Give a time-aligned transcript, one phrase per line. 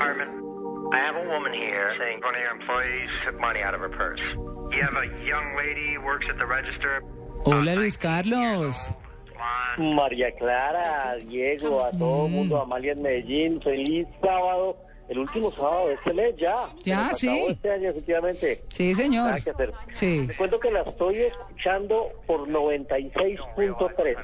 [0.00, 0.30] Department.
[0.92, 3.90] I have a woman here saying one of your employees took money out of her
[3.90, 4.20] purse.
[4.72, 7.02] You have a young lady who works at the register.
[7.44, 8.90] Hola Luis Carlos.
[9.78, 14.76] María Clara, Diego, a todo el mundo, Amalia en Medellín, feliz sábado,
[15.08, 16.68] el último sábado de este mes ya.
[16.84, 17.28] Ya, sí.
[17.28, 18.64] acabó Este año, efectivamente.
[18.68, 19.26] Sí, señor.
[19.26, 19.72] Nada que hacer.
[19.92, 20.26] Sí.
[20.26, 24.16] Te cuento que la estoy escuchando por 96.3.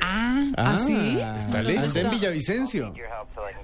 [0.00, 1.20] Ah, ¿así?
[1.20, 2.92] Anda en Villavicencio.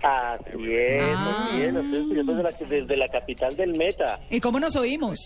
[0.05, 1.49] Así es, Ah.
[1.51, 5.19] muy bien, estoy escuchando desde la, desde la capital del Meta, ¿Y cómo nos oímos?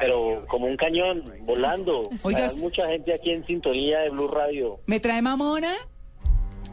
[0.00, 2.10] pero como un cañón, volando.
[2.22, 5.72] Oiga, Hay mucha gente aquí en sintonía de Blue Radio, ¿Me trae mamona?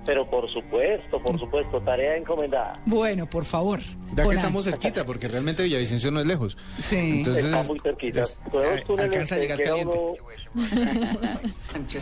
[0.05, 2.80] pero por supuesto, por supuesto, tarea encomendada.
[2.85, 3.79] Bueno, por favor.
[4.16, 6.58] Ya que estamos cerquita, porque realmente Villavicencio no es lejos.
[6.80, 7.17] Sí.
[7.17, 8.22] Entonces, Está muy cerquita.
[8.22, 9.97] eh, alcanza a llegar caliente.
[9.97, 10.16] uno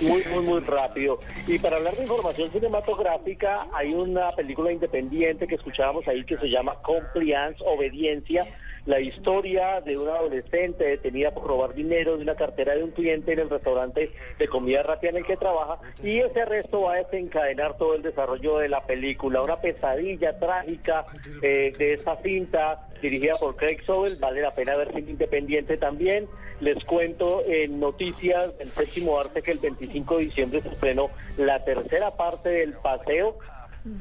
[0.02, 1.20] muy, muy, muy rápido.
[1.48, 6.50] Y para hablar de información cinematográfica, hay una película independiente que escuchábamos ahí que se
[6.50, 8.46] llama Compliance, Obediencia,
[8.86, 13.32] la historia de una adolescente detenida por robar dinero de una cartera de un cliente
[13.32, 16.98] en el restaurante de comida rápida en el que trabaja y ese arresto va a
[16.98, 21.06] desencadenar todo el desarrollo de la película, una pesadilla trágica
[21.42, 26.28] eh, de esta cinta dirigida por Craig Sobel, vale la pena ver cine independiente también.
[26.60, 31.64] Les cuento en noticias del séptimo arte que el 25 de diciembre se estrenó la
[31.64, 33.38] tercera parte del paseo.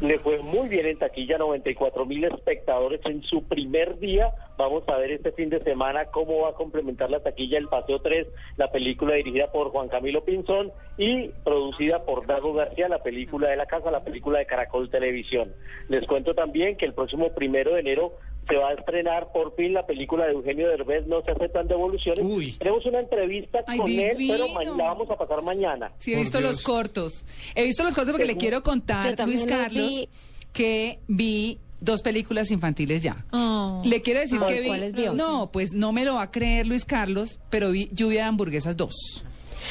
[0.00, 4.30] Le fue muy bien en taquilla, 94 mil espectadores en su primer día.
[4.56, 8.00] Vamos a ver este fin de semana cómo va a complementar la taquilla El Paseo
[8.00, 8.28] 3,
[8.58, 13.56] la película dirigida por Juan Camilo Pinzón y producida por Dago García, la película de
[13.56, 15.52] la casa, la película de Caracol Televisión.
[15.88, 18.12] Les cuento también que el próximo primero de enero
[18.48, 22.24] se va a estrenar por fin la película de Eugenio Derbez, No se aceptan devoluciones.
[22.24, 22.52] Uy.
[22.58, 24.48] Tenemos una entrevista Ay, con él, pero divino.
[24.48, 25.92] ma- la vamos a pasar mañana.
[25.98, 26.50] Sí, he visto Dios.
[26.52, 27.24] los cortos.
[27.54, 30.08] He visto los cortos porque le quiero contar, Luis los Carlos, vi.
[30.52, 33.24] que vi dos películas infantiles ya.
[33.32, 33.82] Oh.
[33.84, 34.66] Le quiero decir que vi...
[34.68, 35.12] ¿cuáles vio?
[35.14, 38.76] No, pues no me lo va a creer Luis Carlos, pero vi Lluvia de Hamburguesas
[38.76, 38.94] 2.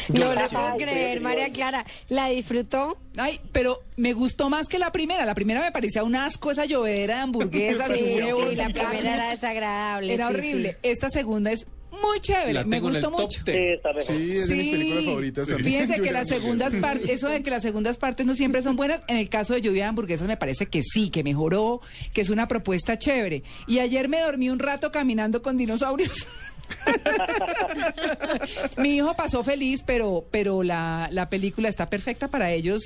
[0.09, 1.85] No le puedo creer, María Clara.
[2.09, 2.97] ¿La disfrutó?
[3.18, 5.25] Ay, pero me gustó más que la primera.
[5.25, 7.88] La primera me parecía un asco esa llovedera de hamburguesas.
[7.91, 10.13] Sí, y sí, huevos la primera era desagradable.
[10.13, 10.72] Era sí, horrible.
[10.72, 10.78] sí.
[10.84, 11.66] Esta segunda es
[12.02, 12.54] muy chévere.
[12.54, 13.44] La Me tengo en el gustó top mucho.
[13.44, 13.80] 10.
[14.06, 15.66] Sí, es de mis películas favoritas también.
[15.66, 19.02] Fíjense que las segundas partes, eso de que las segundas partes no siempre son buenas,
[19.08, 21.82] en el caso de Lluvia de Hamburguesas me parece que sí, que mejoró,
[22.14, 23.44] que es una propuesta chévere.
[23.68, 26.28] Y ayer me dormí un rato caminando con dinosaurios.
[28.78, 32.82] Mi hijo pasó feliz, pero, pero la, la película está perfecta para ellos.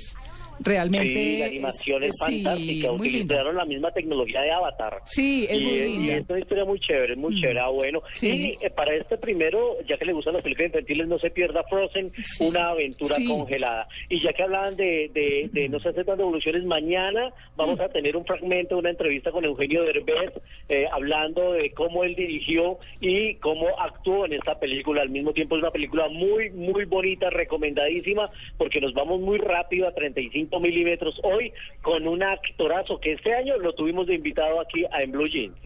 [0.60, 1.14] Realmente.
[1.14, 2.92] Sí, la animación es, sí, fantástica.
[2.92, 5.00] Utilizaron la misma tecnología de Avatar.
[5.04, 6.14] Sí, es y, muy y linda.
[6.14, 7.60] es una historia muy chévere, muy chévere.
[7.60, 8.02] Ah, bueno.
[8.14, 8.56] Sí.
[8.60, 11.62] Y eh, para este primero, ya que le gustan las películas infantiles, no se pierda
[11.64, 12.06] Frozen,
[12.40, 13.88] una aventura congelada.
[14.08, 18.16] Y ya que hablaban de, de, de no se aceptan devoluciones, mañana vamos a tener
[18.16, 20.32] un fragmento de una entrevista con Eugenio Derbez,
[20.68, 25.02] eh, hablando de cómo él dirigió y cómo actuó en esta película.
[25.02, 29.88] Al mismo tiempo es una película muy, muy bonita, recomendadísima, porque nos vamos muy rápido
[29.88, 31.52] a 35 milímetros hoy
[31.82, 35.56] con un actorazo que este año lo tuvimos de invitado aquí a En Blue Jeans.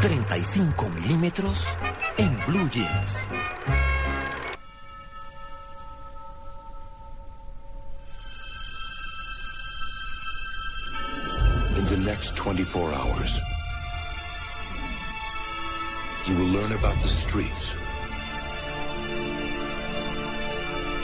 [0.00, 1.68] 35 milímetros
[2.18, 3.28] en Blue Jeans.
[11.78, 13.40] In the next 24 hours,
[16.26, 17.76] you will learn about the streets,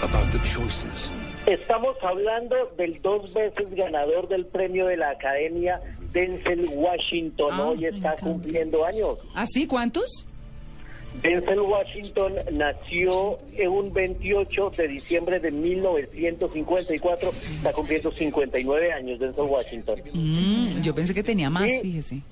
[0.02, 1.10] about the choices,
[1.46, 5.80] Estamos hablando del dos veces ganador del premio de la Academia,
[6.12, 7.48] Denzel Washington.
[7.52, 9.18] Ah, Hoy está cumpliendo años.
[9.34, 9.66] ¿Así?
[9.66, 10.26] ¿Cuántos?
[11.22, 17.30] Denzel Washington nació en un 28 de diciembre de 1954.
[17.56, 20.00] Está cumpliendo 59 años Denzel Washington.
[20.12, 21.80] Mm, yo pensé que tenía más, Sí.
[21.82, 22.22] fíjese.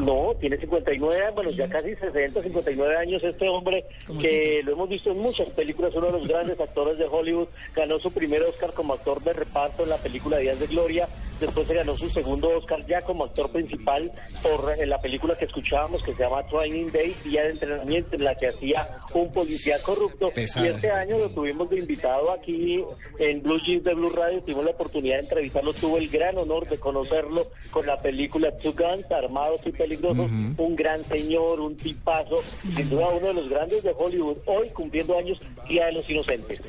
[0.00, 3.84] No, tiene 59, bueno, ya casi 60, 59 años este hombre
[4.20, 7.98] que lo hemos visto en muchas películas, uno de los grandes actores de Hollywood, ganó
[8.00, 11.08] su primer Oscar como actor de reparto en la película Días de Gloria,
[11.42, 14.10] después se ganó su segundo Oscar ya como actor principal
[14.42, 18.24] por eh, la película que escuchábamos que se llama Training Day, Día de Entrenamiento, en
[18.24, 20.30] la que hacía un policía corrupto.
[20.34, 20.66] Pesada.
[20.66, 22.82] Y este año lo tuvimos de invitado aquí
[23.18, 26.68] en Blue Jeans de Blue Radio, tuvimos la oportunidad de entrevistarlo, tuve el gran honor
[26.68, 32.36] de conocerlo con la película Two Guns, Armados y Peligrosos, un gran señor, un tipazo,
[32.76, 36.60] sin duda uno de los grandes de Hollywood, hoy cumpliendo años, Día de los Inocentes.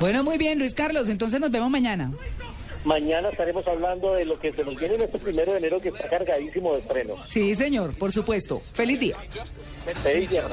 [0.00, 2.12] Bueno, muy bien, Luis Carlos, entonces nos vemos mañana.
[2.84, 5.88] Mañana estaremos hablando de lo que se nos viene en este primero de enero que
[5.88, 7.14] está cargadísimo de estreno.
[7.28, 8.58] Sí, señor, por supuesto.
[8.58, 9.16] Feliz día.
[9.94, 10.44] Feliz día.